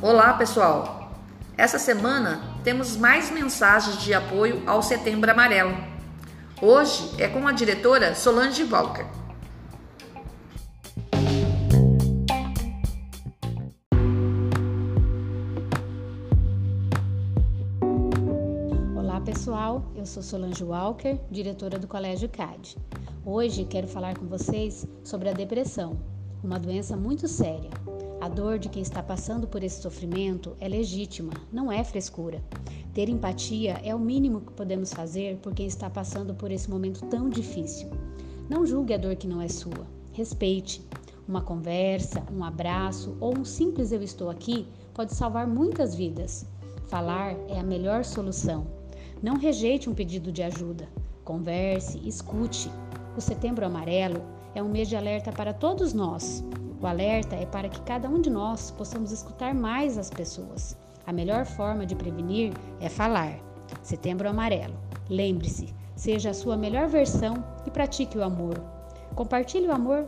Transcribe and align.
Olá, 0.00 0.34
pessoal! 0.34 1.12
Essa 1.56 1.78
semana 1.78 2.40
temos 2.62 2.96
mais 2.96 3.30
mensagens 3.30 4.00
de 4.00 4.14
apoio 4.14 4.62
ao 4.66 4.82
Setembro 4.82 5.30
Amarelo. 5.30 5.76
Hoje 6.62 7.10
é 7.18 7.26
com 7.26 7.46
a 7.48 7.52
diretora 7.52 8.14
Solange 8.14 8.62
Walker. 8.64 9.04
Pessoal, 19.28 19.84
eu 19.94 20.06
sou 20.06 20.22
Solange 20.22 20.64
Walker, 20.64 21.20
diretora 21.30 21.78
do 21.78 21.86
Colégio 21.86 22.30
CAD. 22.30 22.78
Hoje 23.26 23.66
quero 23.66 23.86
falar 23.86 24.16
com 24.16 24.24
vocês 24.24 24.88
sobre 25.04 25.28
a 25.28 25.34
depressão, 25.34 25.98
uma 26.42 26.58
doença 26.58 26.96
muito 26.96 27.28
séria. 27.28 27.68
A 28.22 28.28
dor 28.30 28.58
de 28.58 28.70
quem 28.70 28.80
está 28.80 29.02
passando 29.02 29.46
por 29.46 29.62
esse 29.62 29.82
sofrimento 29.82 30.56
é 30.58 30.66
legítima, 30.66 31.34
não 31.52 31.70
é 31.70 31.84
frescura. 31.84 32.42
Ter 32.94 33.10
empatia 33.10 33.78
é 33.84 33.94
o 33.94 33.98
mínimo 33.98 34.40
que 34.40 34.52
podemos 34.54 34.94
fazer 34.94 35.36
por 35.42 35.52
quem 35.52 35.66
está 35.66 35.90
passando 35.90 36.34
por 36.34 36.50
esse 36.50 36.70
momento 36.70 37.04
tão 37.08 37.28
difícil. 37.28 37.90
Não 38.48 38.64
julgue 38.64 38.94
a 38.94 38.98
dor 38.98 39.14
que 39.14 39.28
não 39.28 39.42
é 39.42 39.48
sua. 39.48 39.86
Respeite. 40.10 40.82
Uma 41.28 41.42
conversa, 41.42 42.24
um 42.32 42.42
abraço 42.42 43.14
ou 43.20 43.36
um 43.36 43.44
simples 43.44 43.92
eu 43.92 44.02
estou 44.02 44.30
aqui 44.30 44.66
pode 44.94 45.12
salvar 45.14 45.46
muitas 45.46 45.94
vidas. 45.94 46.46
Falar 46.86 47.36
é 47.46 47.60
a 47.60 47.62
melhor 47.62 48.06
solução. 48.06 48.77
Não 49.22 49.36
rejeite 49.36 49.90
um 49.90 49.94
pedido 49.94 50.30
de 50.30 50.44
ajuda. 50.44 50.88
Converse, 51.24 52.00
escute. 52.06 52.70
O 53.16 53.20
Setembro 53.20 53.66
Amarelo 53.66 54.22
é 54.54 54.62
um 54.62 54.68
mês 54.68 54.88
de 54.88 54.96
alerta 54.96 55.32
para 55.32 55.52
todos 55.52 55.92
nós. 55.92 56.44
O 56.80 56.86
alerta 56.86 57.34
é 57.34 57.44
para 57.44 57.68
que 57.68 57.80
cada 57.82 58.08
um 58.08 58.20
de 58.20 58.30
nós 58.30 58.70
possamos 58.70 59.10
escutar 59.10 59.52
mais 59.52 59.98
as 59.98 60.08
pessoas. 60.08 60.76
A 61.04 61.12
melhor 61.12 61.44
forma 61.44 61.84
de 61.84 61.96
prevenir 61.96 62.52
é 62.80 62.88
falar. 62.88 63.40
Setembro 63.82 64.28
Amarelo. 64.28 64.76
Lembre-se, 65.10 65.74
seja 65.96 66.30
a 66.30 66.34
sua 66.34 66.56
melhor 66.56 66.86
versão 66.86 67.42
e 67.66 67.70
pratique 67.72 68.16
o 68.16 68.22
amor. 68.22 68.62
Compartilhe 69.16 69.66
o 69.66 69.72
amor 69.72 70.06